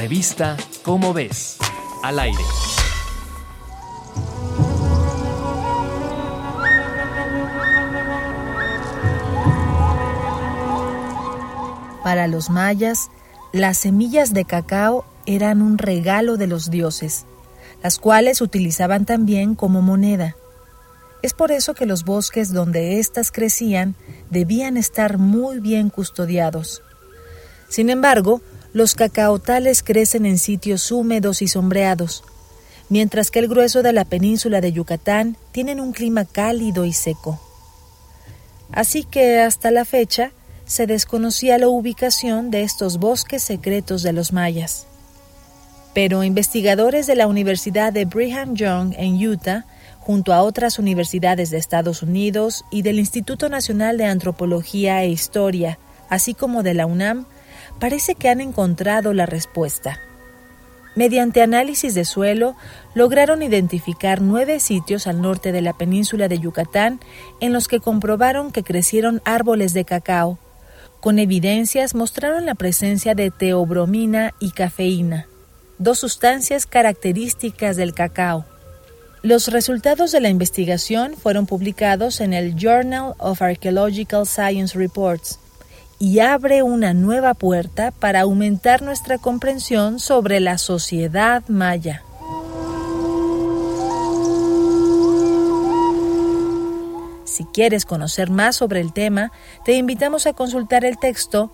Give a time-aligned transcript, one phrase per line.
[0.00, 1.58] Revista Cómo ves,
[2.04, 2.38] al aire.
[12.04, 13.10] Para los mayas,
[13.52, 17.26] las semillas de cacao eran un regalo de los dioses,
[17.82, 20.36] las cuales utilizaban también como moneda.
[21.24, 23.96] Es por eso que los bosques donde éstas crecían
[24.30, 26.84] debían estar muy bien custodiados.
[27.68, 28.40] Sin embargo,
[28.78, 32.22] los cacaotales crecen en sitios húmedos y sombreados,
[32.88, 37.40] mientras que el grueso de la península de Yucatán tienen un clima cálido y seco.
[38.70, 40.30] Así que hasta la fecha
[40.64, 44.86] se desconocía la ubicación de estos bosques secretos de los mayas.
[45.92, 49.66] Pero investigadores de la Universidad de Brigham Young en Utah,
[49.98, 55.80] junto a otras universidades de Estados Unidos y del Instituto Nacional de Antropología e Historia,
[56.08, 57.26] así como de la UNAM,
[57.78, 60.00] parece que han encontrado la respuesta.
[60.94, 62.56] Mediante análisis de suelo,
[62.94, 66.98] lograron identificar nueve sitios al norte de la península de Yucatán
[67.40, 70.38] en los que comprobaron que crecieron árboles de cacao,
[71.00, 75.28] con evidencias mostraron la presencia de teobromina y cafeína,
[75.78, 78.44] dos sustancias características del cacao.
[79.22, 85.38] Los resultados de la investigación fueron publicados en el Journal of Archaeological Science Reports
[85.98, 92.02] y abre una nueva puerta para aumentar nuestra comprensión sobre la sociedad maya.
[97.24, 99.32] Si quieres conocer más sobre el tema,
[99.64, 101.52] te invitamos a consultar el texto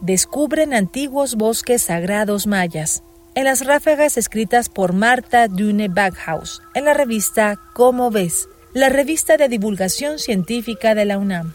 [0.00, 3.02] Descubren antiguos bosques sagrados mayas,
[3.34, 9.36] en las ráfagas escritas por Marta Dune Backhaus, en la revista Cómo ves, la revista
[9.36, 11.54] de divulgación científica de la UNAM.